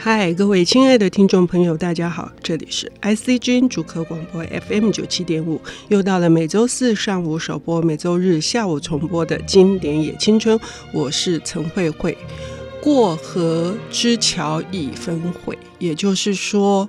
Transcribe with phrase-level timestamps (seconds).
[0.00, 10.58] 嗨，各位亲爱的听众朋友，大家好，这里是 ICG 主客广播 FM 九七点五，又到了每周四上午首播、每周日下午重播的经典野青春，
[10.92, 12.16] 我是陈慧慧。
[12.80, 16.88] 过河之桥已分毁，也就是说，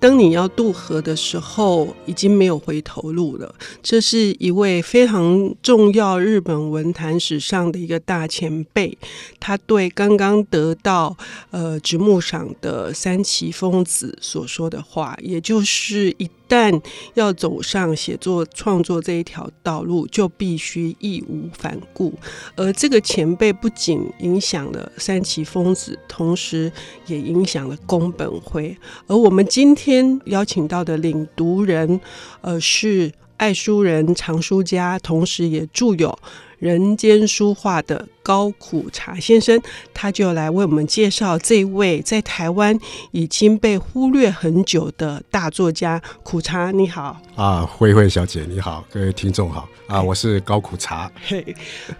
[0.00, 3.54] 当你要渡河的时候，已经没有回头路了。
[3.82, 8.96] 这是一位非常重要日本文坛史上的一个大前辈，
[9.38, 11.14] 他对刚刚得到
[11.50, 16.82] 呃直木赏的三崎丰子所说的话，也就是一旦
[17.14, 22.12] 要走上写作创作这一条道路，就必须义无反顾。
[22.56, 26.70] 而这个前辈不仅影响了三崎丰子，同时
[27.06, 28.76] 也影响了宫本辉。
[29.06, 30.10] 而我们今天。
[30.24, 32.00] 邀请到的领读人，
[32.40, 36.08] 呃，是爱书人、藏书家，同时也著有
[36.60, 38.06] 《人间书画》的。
[38.22, 39.60] 高苦茶先生，
[39.94, 42.78] 他就来为我们介绍这位在台湾
[43.12, 46.70] 已经被忽略很久的大作家苦茶。
[46.70, 51.10] 你好啊，慧慧小姐，你好，各位听众好啊，我是高苦茶。
[51.26, 51.44] 嘿，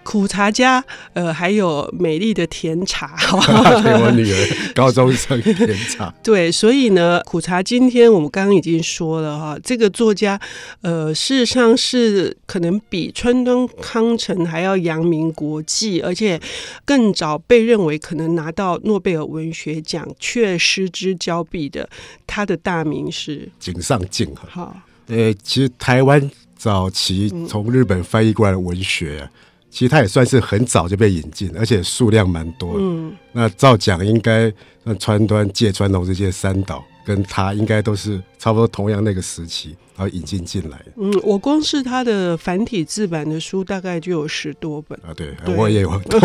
[0.03, 0.81] 苦茶家，
[1.13, 3.15] 呃，还有美丽的甜茶，
[3.81, 6.13] 对我女儿高中生甜茶。
[6.23, 10.39] 对，所以呢，苦茶今天我们刚刚已经说了哈，这个作家，
[10.81, 16.37] 呃，事实上是可能比川端康成还要扬名国际，而且
[16.83, 21.89] 更早被认为可能拿到诺贝尔文学奖却失之交臂的，
[22.27, 24.29] 他的大名是井上靖。
[24.35, 24.75] 好，
[25.07, 29.29] 呃，其实台湾早期从日本翻译过来的文学，嗯，
[29.69, 32.75] 其实他也算是很早就被引进，而且数量蛮多。
[32.77, 34.51] 嗯，那照讲应该
[34.83, 39.75] 那川端、芥川龙这些三岛跟他应该都是差不多同样那个时期。
[39.93, 44.97] 然后引进进来，嗯，我光是他的繁体字版的书大概就有十多本。
[45.05, 45.53] 啊，对，对。
[45.53, 46.19] 我也有很多，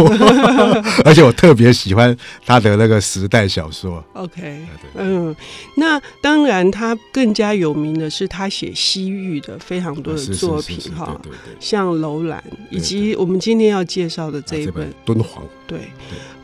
[1.04, 2.16] 而且我特别喜欢
[2.46, 4.02] 他的那个时代小说。
[4.14, 5.34] OK，嗯，
[5.76, 11.20] 那当然他更加有名的是他写西域的非常多的作品哈，
[11.60, 12.38] 像《楼兰》
[12.70, 15.44] 以及我们今天要介绍的这一本《敦煌》。
[15.66, 15.80] 对，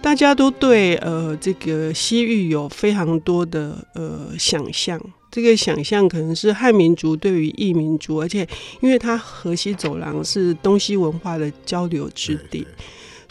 [0.02, 5.00] 大家都对呃这个西域有非常多的呃想象。
[5.30, 8.46] 这个想象可能是汉民族对于异民族，而且
[8.82, 12.66] 因为它河西走廊是东西文化的交流之地，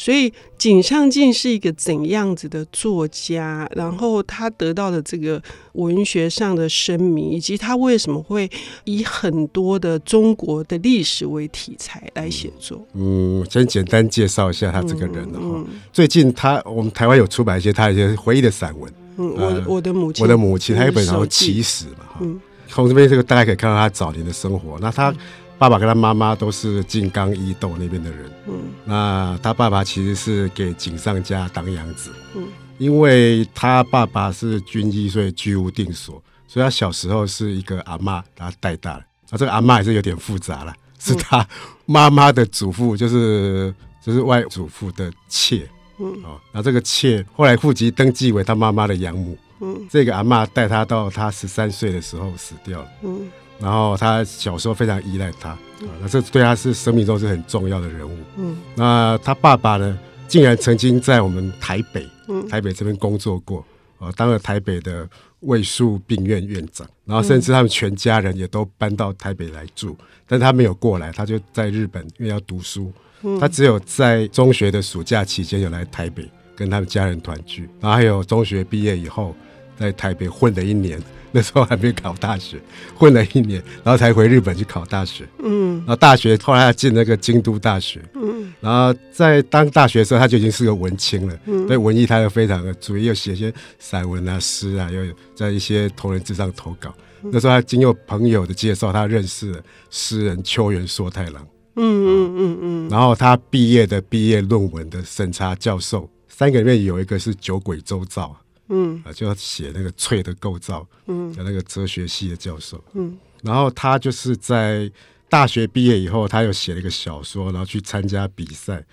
[0.02, 3.70] 所以井上靖是一个怎样子的作家？
[3.76, 5.40] 然后他得到的这个
[5.74, 8.50] 文学上的声名，以及他为什么会
[8.86, 12.84] 以很多的中国的历史为题材来写作？
[12.96, 15.68] 嗯，先简单介绍一下他这个人嗯嗯。
[15.94, 18.92] 最近他我们台湾有出版一些他一些回忆的散文。
[19.18, 22.26] 嗯，我我的母亲，我的母亲，他一本然后《起始》嘛，哈，
[22.68, 24.80] 从这边这个大家可以看到他早年的生活。
[24.82, 25.14] 那他
[25.62, 32.48] 爸爸跟他妈妈都是静冈伊豆那边的人，嗯，那他爸爸其实是给井上家当养子，嗯，
[32.80, 39.04] 因为他爸爸是军医，所以居无定所，所以他小时候是一个阿妈把他带大了。
[39.30, 41.48] 那这个阿妈也是有点复杂了，是他
[41.86, 43.72] 妈妈的祖父，就是
[44.04, 45.70] 就是外祖父的妾。
[46.00, 49.38] 嗯，哦，那这个妾后来户籍登记为他妈妈的养母。
[49.60, 52.88] 嗯，这个阿妈带他到他十三岁的时候死掉了。
[53.04, 53.30] 嗯，
[53.62, 58.18] 然后他小时候非常依赖他，嗯，那这对他是生命中是很重要的人物。
[58.38, 63.64] 嗯，那他爸爸呢，竟然曾经在我们台北，嗯，台北这边工作过，
[64.00, 65.08] 啊，当了台北的
[65.42, 69.96] 卫戍病院院长，然后甚至他们全家人也都搬到台北来住，
[70.28, 72.92] 但他没有过来，他就在日本，因为要读书。
[73.40, 79.36] 他只有在中学的暑假期间有来台北跟他们家人团聚，然后还有中学毕业以后
[79.82, 82.62] 在台北混了一年，那时候还没考大学，
[82.96, 85.28] 混了一年，然后才回日本去考大学。
[85.44, 88.00] 嗯，然后大学后来他进那个京都大学。
[88.14, 91.36] 嗯，然后在当大学的时候他就已经是个文青了。
[91.46, 95.02] 嗯，对文艺他又非常的注意，又写些散文啊、诗啊，又
[95.36, 96.94] 在一些同人志上投稿。
[97.24, 99.60] 那时候他经过朋友的介绍，他认识了
[99.90, 101.48] 诗人秋元硕太郎。
[101.76, 108.36] 嗯嗯嗯嗯，然后他毕业的毕业论文的审查教授，三个里面有一个是酒鬼周造，
[108.72, 114.90] 嗯啊，就要写那个脆的构造，嗯，的那个哲学系的教授，嗯，然后他就是在
[115.30, 118.84] 大学毕业以后，他又写了一个小说，然后去参加比赛，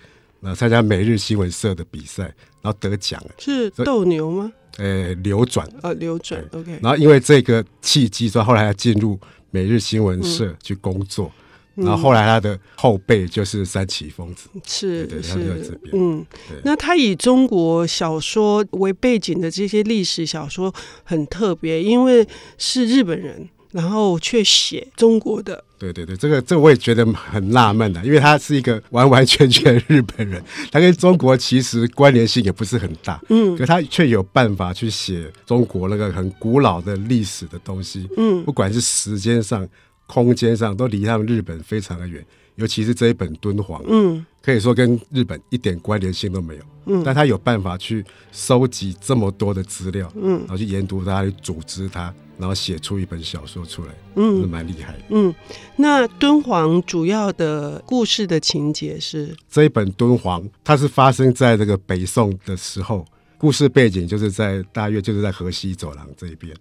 [0.41, 2.23] 然后参加每日新闻社的比赛，
[2.61, 4.51] 然后得奖了，是斗牛吗？
[4.77, 6.79] 呃，流转啊，流转，OK。
[6.81, 11.31] 然后因为这个契机，所以后来他进入每日新闻社去工作。
[11.35, 11.45] 嗯
[11.81, 16.25] 然后后来他的后辈就是三崎丰子，是是，嗯，
[16.63, 20.73] 那他以中国小说为背景的这些历史小说
[21.03, 22.27] 很特别，因为
[22.57, 25.63] 是日本人然后却写中国的。
[25.77, 39.65] 对对对，这个这个我也觉得很纳闷的，因为他是一个完完全全日本人，他跟中国其实关联性也不是很大，嗯，可他却有办法去写中国那个很古老的历史的东西，嗯，不管是时间上、
[40.09, 42.25] 空间上，都离他们日本非常的远。
[42.55, 48.03] 尤其是这一本敦煌，嗯，可以说跟日本一点关联性都没有，嗯，但他有办法去
[48.33, 55.33] 收集这么多的资料，嗯，然后去研读它，去组织它，然后写出一本小说出来，嗯，是蛮厉害的，嗯。
[55.77, 59.33] 那敦煌主要的故事的情节是？
[59.49, 63.05] 这一本敦煌，它是发生在这个北宋的时候，
[63.37, 66.53] 故事背景就是在大约就是在河西走廊这一边，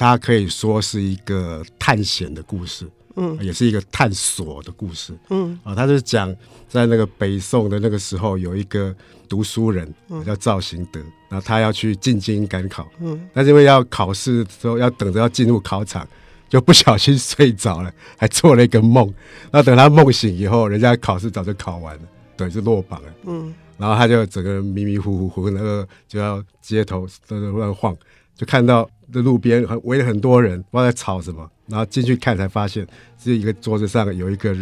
[0.00, 2.88] 它可以说是一个探险的故事。
[3.16, 5.12] 嗯，也是一个探索的故事。
[5.30, 6.34] 嗯，啊，他就是讲
[6.68, 8.94] 在那个北宋的那个时候，有一个
[9.28, 9.92] 读书人
[10.24, 12.88] 叫赵行德，然后他要去进京赶考。
[13.00, 16.06] 嗯，但是因为要考试的时候要等着要进入考场，
[16.48, 19.12] 就不小心睡着了， 还做了一个梦。
[19.50, 22.02] 那等他梦醒以后，人家考试早就考完了，
[22.36, 23.08] 对，就落榜了。
[23.26, 27.94] 嗯，然后他就整个人迷迷糊糊，那个就要街头都在乱晃，
[28.40, 31.46] 就看到这路边很围了很多人，不知道在吵什么。
[31.66, 32.86] 然后进去看，才发现
[33.22, 34.56] 是一个桌子上有一个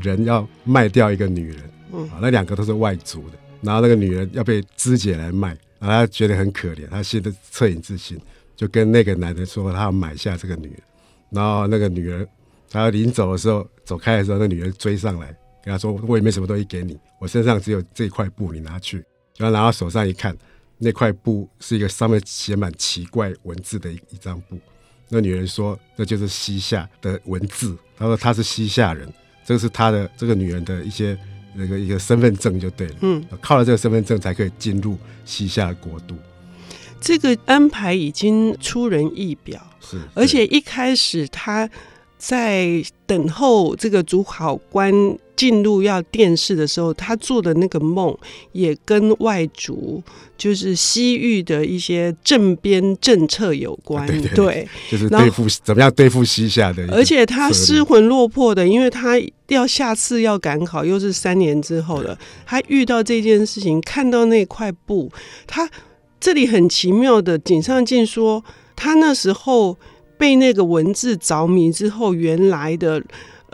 [0.00, 1.58] 人要卖掉一个女人，
[1.92, 3.38] 嗯，那两个都是外族的。
[3.60, 5.48] 然后那个女人要被肢解来卖，
[5.80, 8.16] 然后他觉得很可怜，他心里恻隐之心，
[8.54, 10.78] 就跟那个男人说他要买下这个女人。
[11.30, 12.24] 然后那个女人，
[12.70, 15.26] 他临走的时候，走开的时候，那女人追上来
[15.64, 19.04] 跟他说：“我也没什么东西给你，我身上只有这块布，你拿去。”
[19.36, 20.36] 然后拿到手上一看，
[20.78, 24.58] 那块布是一个上面写满奇怪文字的一一张布。
[25.08, 29.08] 那女人说：“这就是西夏的文字。”她说：“她是西夏人，
[29.44, 31.16] 这个是她的这个女人的一些
[31.54, 32.96] 那个一个身份证就对了。
[33.02, 36.16] 嗯，靠了这个身份证才可以进入西夏的国度。
[37.00, 41.68] 这个安排已经出人意表，是，而且一开始她
[42.18, 44.92] 在等候这个主考官。”
[45.44, 48.16] 进入要殿试的时候，他做的那个梦
[48.52, 50.02] 也跟外族，
[50.38, 54.02] 就是西域的一些政变政策有关。
[54.04, 56.88] 啊、对，对，对，就是对付怎么样对付西夏的。
[56.90, 62.18] 而且他失魂落魄的，因为他要下次要赶考，又是三年之后了。
[62.46, 65.12] 他遇到这件事情，看到那块布，
[65.46, 65.68] 他
[66.18, 68.42] 这里很奇妙的，井上靖说，
[68.74, 69.76] 他那时候
[70.16, 73.04] 被那个文字着迷之后，原来的。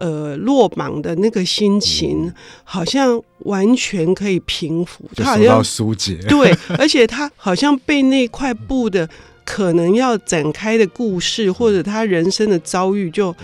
[0.00, 2.32] 呃，落榜的那个心情，
[2.64, 6.18] 好像完全可以平复，他好像疏解。
[6.26, 9.06] 对，而且他好像被那块布的
[9.44, 13.38] 可能要展开的故事，或者他人生的遭遇就，就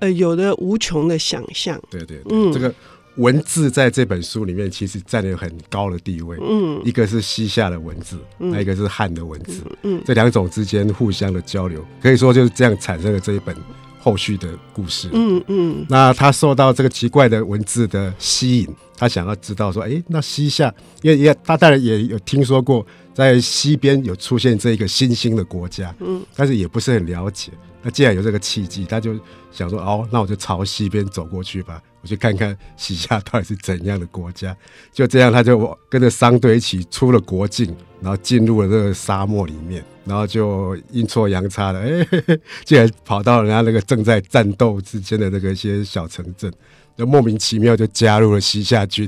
[0.00, 1.80] 呃有了无穷的想象。
[1.88, 2.74] 对对，对，嗯，这个
[3.14, 6.36] 文字在这本书里面其实占了很高的地位。
[6.42, 9.62] 嗯，一个是西夏的文字，那、嗯、一个是汉的文字。
[9.84, 13.54] 嗯，这两种之间互相的交流，可以说就是这样产生了这一本。
[14.00, 27.52] 后续的故事，嗯嗯，那他受到这个奇怪的文字的吸引，他想要知道说，哎，那西夏，因为也他当然也有听说过，在西边有出现这一个新兴的国家，嗯，但是也不是很了解。
[27.82, 29.14] 那既然有这个契机，他就
[29.52, 34.56] 想说，哦，那我就朝西边走过去吧，我去看看西夏到底是怎样的国家。
[34.92, 39.84] 就这样，他就跟着商队一起出了国境，然后进入了这个沙漠里面。
[40.06, 42.06] 然后就阴错阳差的， 哎，
[42.64, 46.52] 竟然跑到人家那个正在战斗之间的那个一些小城镇，
[46.96, 49.06] 就莫名其妙就加入了西夏军。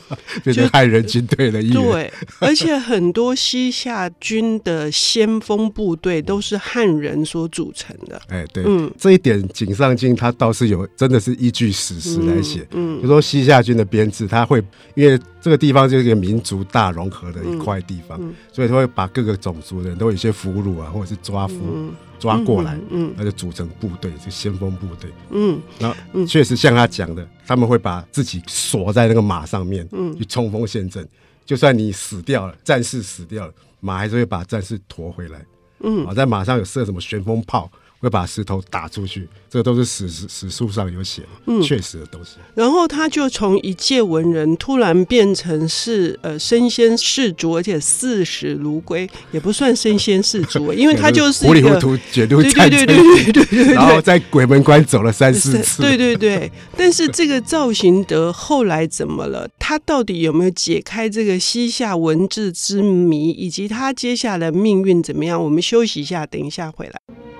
[0.44, 8.20] 变成汉人军队的一员，对，而且很多西夏军的先锋部队都是汉人所组成的。
[8.28, 12.66] 哎，对，嗯，这一点井上京他倒是有，真的是依据史实来写。
[12.72, 14.62] 嗯，就说西夏军的编制，他会
[14.94, 21.56] 因为这个地方就是一个民族大融合的一块地方，嗯嗯、所以他会把各个种族的人都有一些俘虏啊，或者是抓俘。
[21.74, 31.04] 嗯抓过来，嗯，那就组成部队，就先锋部队，嗯，然后确实像他讲的，他们会把自己锁在那个马上面，嗯，去冲锋陷阵，
[31.44, 35.44] 就算你死掉了，战士死掉了，马还是会把战士驮回来，
[35.80, 37.68] 嗯，啊，在马上有设什么旋风炮。
[38.02, 42.32] 会把石头打出去，这个都是史史史书上有写，嗯，确实的东西。
[42.54, 56.50] 然后他就从一介文人突然变成是呃身先士卒，而且视死如归，也不算身先士卒，因为他就是 糊里糊涂卷入战争，对对对对对对，然后在鬼门关走了三四次，对对对。
[56.76, 59.48] 但是这个赵行德后来怎么了？
[59.60, 65.40] 他到底有没有解开这个西夏文字之谜，以及他接下来命运怎么样？
[65.40, 67.31] 我们休息一下，等一下回来。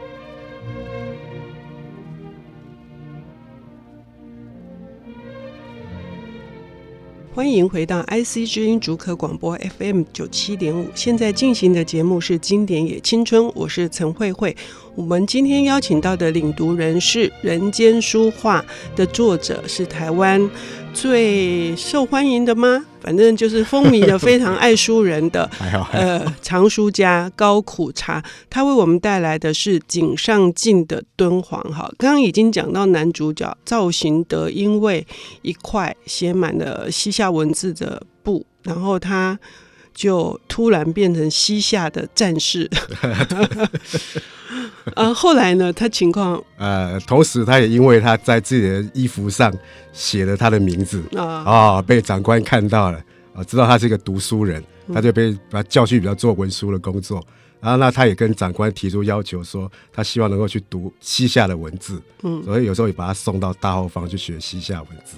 [7.34, 14.54] 欢迎回到 IC 之音主客广播 FM 九七点五，现在进行的节目是《经典也青春》，我是陈慧慧。
[14.94, 18.60] 我们今天邀请到的领读人是《人间书画》
[18.96, 20.50] 的作者，是台湾
[20.92, 22.84] 最受欢迎的吗？
[23.00, 25.48] 反正就是风靡的、非常爱书人的，
[25.92, 31.62] 呃，藏书家高苦茶，他为我们带来的是井上靖的《敦煌》。
[31.72, 35.06] 哈，刚刚已经讲到男主角赵行德，因为
[35.40, 39.38] 一块写满了西夏文字的布，然后他
[39.94, 42.70] 就突然变成西夏的战士。
[44.96, 45.72] 呃，后来呢？
[45.72, 49.52] 他情况呃，同时他也因为他在自己的衣服上
[49.92, 53.02] 写了他的名字啊、哦，被长官看到了
[53.34, 54.62] 啊，知道他是一个读书人，
[54.92, 57.24] 他就被把他叫去比较做文书的工作。
[57.60, 65.16] 然后那他也跟长官提出要求，说他希望能够去读西夏的文字，嗯，所以有时候也把他送到大后方去学西夏文字。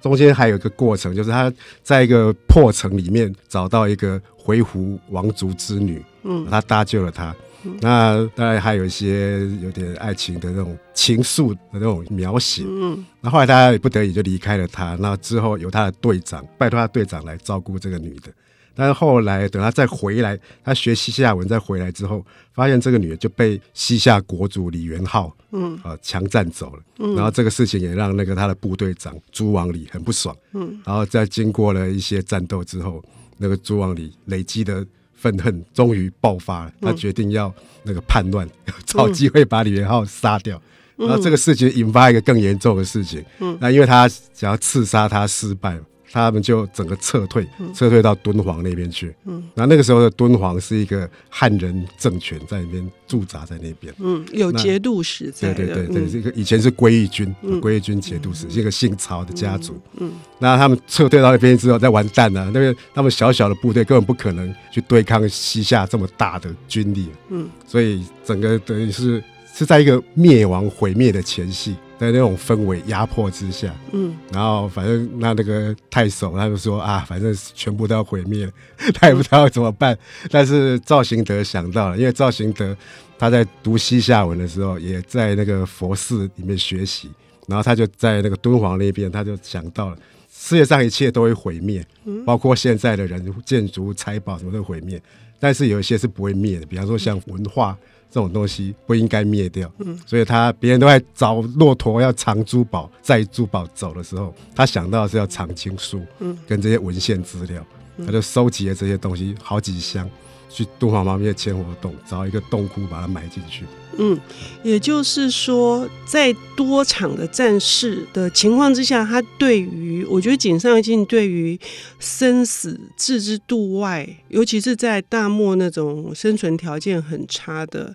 [0.00, 1.52] 中间还有一个过程，就是他
[1.82, 7.34] 在一个破城里面找到一个回鹘王族之女，嗯，他搭救了她。
[7.80, 12.64] 那当然还有一些有点爱情的那种情愫的那种描写。
[12.66, 14.96] 嗯，那后来他也不得已就离开了他。
[15.00, 18.32] 那之后由他的队长拜托他队长来照顾这个女的。
[18.74, 26.82] 但是后来等他再回来，他学西夏文再回来之后，发现这个女的就被西夏国主李元昊嗯啊强占走了。
[26.98, 30.34] 嗯，然后这个事情也让那个他的部队长朱王李很不爽。
[30.52, 33.04] 嗯，然后在经过了一些战斗之后，
[33.36, 34.86] 那个朱王李累积的。
[35.22, 40.60] 愤恨终于爆发了，他决定要那个叛乱，嗯、 找机会把李元昊杀掉。
[40.96, 43.24] 嗯、然后这个事情引发一个更严重的事情。
[43.38, 45.78] 嗯，那因为他想要刺杀他失败。
[46.12, 49.14] 他们就整个撤退，撤退到敦煌那边去。
[49.24, 53.92] 嗯，然后那个时候的敦煌是一个汉人政权在那边驻扎在那边。
[53.98, 55.54] 嗯，有节度使在。
[55.54, 59.80] 对对对对，这个以前是归义军，归义军节度使是一个姓曹的家族。
[59.96, 62.44] 嗯，那他们撤退到那边之后，再完蛋了。
[62.52, 67.08] 那边他们小小的部队根本不可能去对抗西夏这么大的军力。
[67.30, 71.74] 嗯，所以整个等于是是在一个灭亡毁灭的前夕。
[71.98, 78.52] 在那种氛围压迫之下，嗯，然后反正那那个太守他就说啊，反正全部都要毁灭了，
[78.94, 79.96] 他也不知道怎么办。
[80.28, 82.76] 但是赵行德想到了，因为赵行德
[83.18, 87.08] 他在读西夏文的时候，也在那个佛寺里面学习，
[87.46, 89.96] 然后他就在那个敦煌那边，他就想到了
[90.28, 91.86] 世界上一切都会毁灭，
[92.26, 95.00] 包括现在的人建筑财宝什么都毁灭，
[95.38, 97.78] 但是有一些是不会灭的，比方说像文化。
[98.12, 107.64] 这种东西不应该灭掉，嗯，所以他别人都在找骆驼要藏珠宝，在珠宝走的时候，他想到的是要藏经书，嗯，跟这些文献资料，
[108.04, 110.06] 他就收集了这些东西好几箱，
[110.52, 113.64] 去敦煌旁边的千佛洞找一个洞窟把它埋进去。
[113.98, 114.18] 嗯，
[114.62, 121.58] 也就是说，在多场的战事的情况之下，他对于我觉得井上靖对于
[121.98, 127.94] 生死置之度外，尤其是在大漠那种生存条件很差的、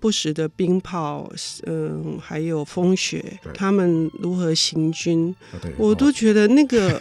[0.00, 1.28] 不时的冰炮，
[1.66, 5.34] 嗯，还有风雪，他们如何行军，
[5.76, 7.00] 我都觉得那个。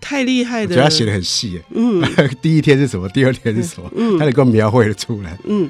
[0.00, 2.02] 太厉害的，我觉得他写的很细，嗯，
[2.40, 5.68] 第一天是什么，第二天是什么，嗯，他能够描绘的出来，嗯，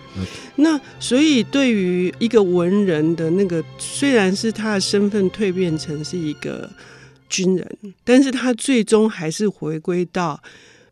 [0.57, 6.71] 那所以对于一个文人的那个，虽然是他的身份蜕变成是一个
[7.29, 10.41] 军人，但是他最终还是回归到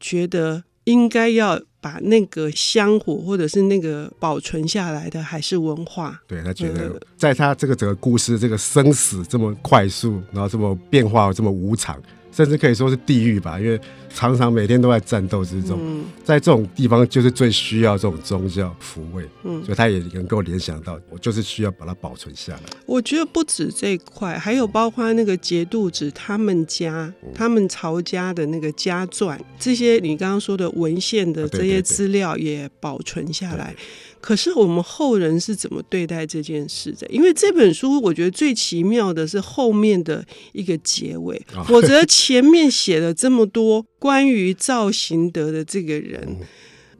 [0.01, 11.97] 觉得应该要把那个香火或者是那个保存下来的还是文化，对，他觉得在他这个整个故事这个生死这么快速，然后这么变化这么无常。
[12.39, 13.81] 甚至可以说是地狱吧，因为
[14.15, 22.61] 常常每天都在战斗之中，嗯、在这种地方就是最需要这种宗教抚慰，嗯，所以他也能够联想到，我就是需要把它保存下来。
[22.87, 33.75] 我觉得不止这一块，还有包括那个节度使他们家、嗯、他们曹家的那个家传，这些你刚刚说的文献的这些资料也保存下来。
[34.21, 37.07] 可是我们后人是怎么对待这件事的？
[37.09, 46.37] 因为这本书，我觉得最奇妙的是后面的一个结尾，否则前面写了这么多关于赵行德的这个人，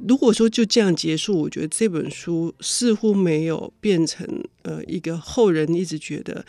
[0.07, 4.25] 如果说就这样结束，我觉得这本书似乎没有变成
[4.63, 6.45] 呃一个后人一直觉得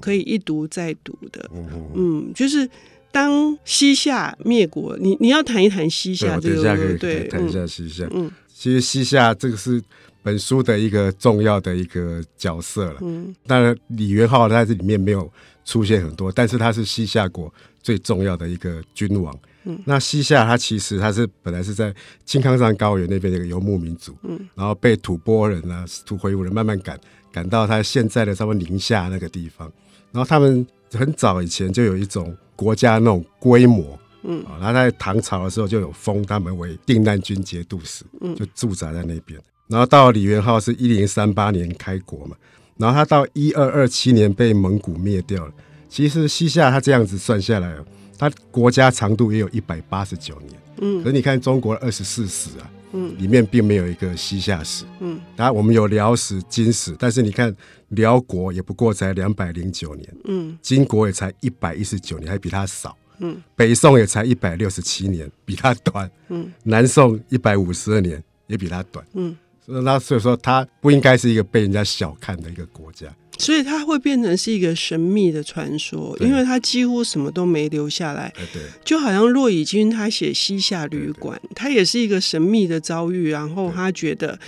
[0.00, 1.50] 可以一读再读的。
[1.94, 2.66] 嗯，就是
[3.12, 8.08] 当西夏灭国，你你要谈一谈西夏这个，对，谈一下西夏。
[8.12, 9.82] 嗯，其实西夏这个是。
[10.24, 15.30] 本书的一个重要的一个角色了，嗯，当然李元昊在这里面没有
[15.66, 17.52] 出现很多，但是他是西夏国
[17.82, 19.38] 最重要的一个君王。
[19.64, 26.98] 嗯，那西夏他其实他是本来是在青康藏高原那边的一个游牧民族，嗯，然后被吐蕃人啊、吐回鶻人慢慢赶
[27.30, 29.70] 赶到他现在的差不多宁夏那个地方，
[30.10, 39.38] 然后他们很早以前就有一种国家那种规模，嗯，然后在唐朝的时候就有封他们为定难军节度使，嗯，就驻扎在那边。
[39.68, 42.36] 然后到李元昊是一零三八年开国嘛，
[42.76, 45.52] 然后他到一二二七年被蒙古灭掉了。
[45.88, 47.74] 其实西夏他这样子算下来，
[48.18, 50.52] 他国家长度也有一百八十九年。
[50.78, 54.84] 嗯，可是你看中国二十四史啊，嗯，里面并没有一个西夏史。
[54.98, 57.54] 嗯，当然我们有辽史、金史，但是你看
[57.90, 62.96] 辽国也不过才两百零九年，嗯，金国也才一百一十九年，还比他少。
[63.20, 66.10] 嗯，北宋也才一百六十七年，比他短。
[66.28, 69.06] 嗯，南宋一百五十二年，也比他短。
[69.14, 69.36] 嗯。
[69.66, 73.06] 那所以说，它不应该是一个被人家小看的一个国家，
[73.38, 78.32] 所以它会变成是一个神秘的传说，因为它几乎什么都没留下来。
[78.52, 84.38] 对，就好像骆以军他写《西夏旅馆》，他也是一个神秘的遭遇，然后他觉得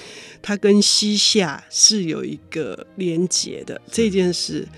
[0.42, 4.68] 他跟西夏是有一个连结的这件事。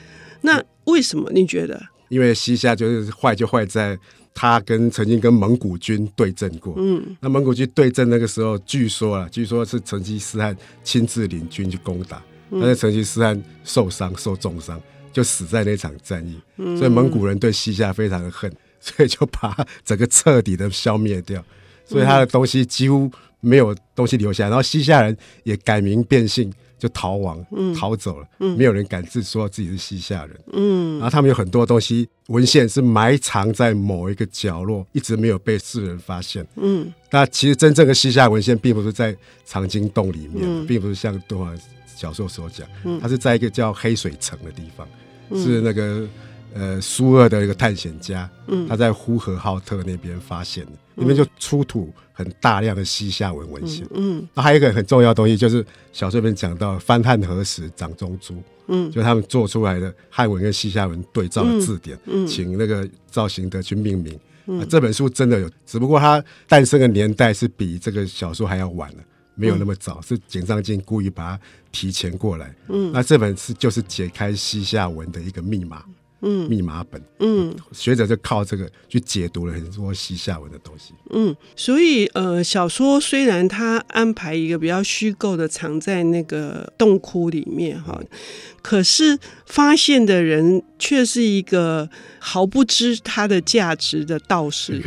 [0.43, 1.83] 那为什么你觉得？
[2.09, 3.99] 因为西夏就是坏，就坏在。
[4.41, 14.81] 他跟曾经跟蒙古军对阵过，嗯，那蒙古军对阵那个时候，据说啊，据说是成吉思汗亲自领军去攻打，但是成吉思汗受伤，受重伤，
[15.13, 21.45] 就死在那场战役，嗯，所以蒙古人对西夏非常的恨， 所以就把整个彻底的消灭掉，
[21.85, 26.49] 所以他的东西几乎没有东西留下，然后西夏人也改名变姓。
[26.79, 27.45] 就逃亡，
[27.77, 41.53] 逃走了，嗯，没有人敢自说自己是西夏人，嗯，然后他们有很多东西文献是埋藏在某一个角落，一直没有被世人发现，嗯，那其实真正的西夏文献并不是在藏经洞里面，嗯，并不是像多少
[41.97, 44.87] 小说所讲，嗯，它是在一个叫黑水城的地方，
[45.31, 46.07] 嗯，是那个。
[46.55, 68.99] 呃，苏俄的一个探险家，嗯，他在呼和浩特那边发现的，那边就出土很大量的西夏文文献，嗯，那还有一个很重要的东西，就是小说里面讲到翻汉何时掌中珠，嗯，就他们做出来的汉文跟西夏文对照的字典，嗯，请那个赵行德去命名，嗯，这本书真的有，只不过它诞生的年代是比这个小说还要晚了，
[69.35, 71.41] 没有那么早，是井上靖故意把它
[71.71, 75.85] 提前过来，嗯，那这本是就是解开西夏文的一个密码。
[76.21, 80.93] 嗯，密码本，嗯，学者就靠这个去解读了很多西夏文的东西。
[81.11, 88.09] 嗯，所以呃，小说虽然他安排一个比较虚构的藏在那个洞窟里面哈，嗯，
[88.61, 94.83] 可是发现的人却是一个毫不知它的价值的道士。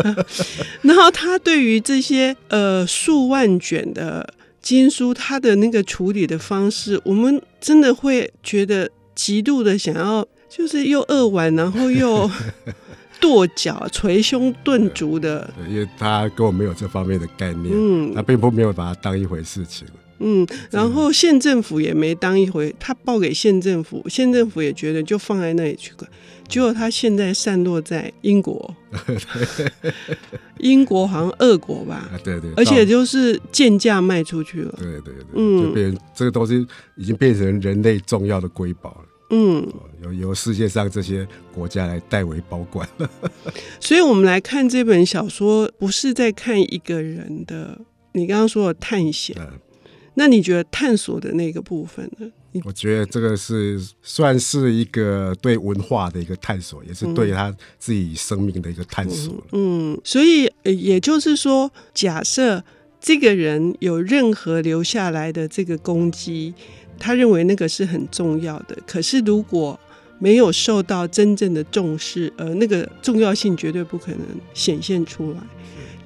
[0.80, 10.26] 然后他对于这些呃数万卷的经书，他的那个处理的方式，我们真的会觉得极度的想要。
[10.56, 12.30] 就是又扼腕，然后又
[13.20, 15.52] 跺脚、捶胸顿足的。
[15.56, 19.86] 对，因为他跟我没有这方面的概念，嗯，他并不没有把它当一回事情。
[20.18, 26.10] 嗯，然后县政府也没当一回，他报给县政府，县政府也觉得就放在那里去管。
[26.48, 28.74] 结果他现在散落在英国，
[30.58, 32.08] 英国好像俄国吧？
[32.24, 34.74] 对对，而且就是贱价卖出去了。
[34.78, 39.04] 对对对，嗯，就变成这个东西已经变成人类重要的瑰宝了。
[39.30, 39.66] 嗯，
[40.02, 42.88] 由由世界上这些国家来代为保管。
[43.80, 47.80] 所以，我们来看这本小说，不是在看一个人的。
[48.12, 49.58] 你刚刚说的探险，嗯，
[50.14, 52.26] 那你觉得探索的那个部分呢？
[52.64, 59.34] 我觉得这个是算是一个对文化的一个探索，也是对他自己生命的一个探索。
[59.52, 62.64] 嗯，嗯，所以也就是说，假设
[63.00, 66.54] 这个人有任何留下来的这个功绩。
[66.98, 69.78] 他认为那个是很重要的，可是如果
[70.18, 74.20] 没有受到真正的重视，呃，那个重要性绝对不可能
[74.54, 75.38] 显现出来。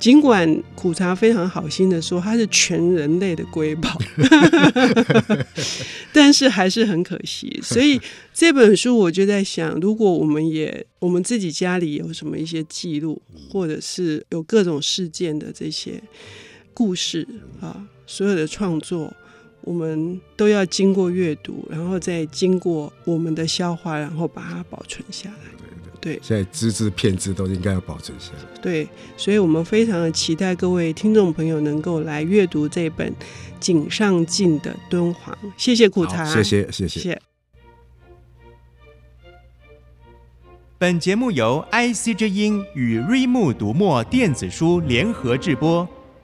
[0.00, 3.90] 尽管苦茶非常好心的说它是全人类的瑰宝，
[6.10, 7.60] 但是还是很可惜。
[7.62, 8.00] 所以
[8.32, 16.02] 这本书我就在想，如果我们也我们自己家里有什么一些记录，或者是有各种事件的这些
[16.72, 17.28] 故事
[17.60, 19.12] 啊，所有的创作。
[19.62, 25.36] 我们都要经过阅读，然后再经过我们的消化，然后把它保存下来。
[26.00, 28.60] 对，对，对，现在只字片字都应该要保存下来。
[28.62, 33.14] 对，所以我们非常的期待各位听众朋友能够来阅读这本
[33.60, 35.36] 井上进的《敦煌》。
[35.56, 37.20] 谢谢苦茶，谢谢谢谢。
[40.78, 45.86] 本节目由 IC 之音与瑞木读墨电子书联合制播。